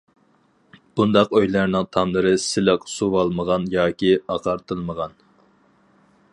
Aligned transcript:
بۇنداق 0.99 1.35
ئۆيلەرنىڭ 1.39 1.85
تاملىرى 1.97 2.31
سىلىق 2.45 2.89
سۇۋالمىغان 2.95 3.69
ياكى 3.77 4.13
ئاقارتىلمىغان. 4.25 5.17